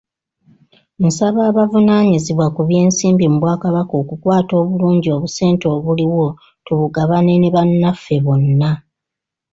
[1.05, 6.25] Nsaba abavunaanyizibwa ku by'ensimbi mu Bwakabaka okukwata obulungi obusente obuliwo
[6.65, 8.71] tubugabane ne bannaffe bonna.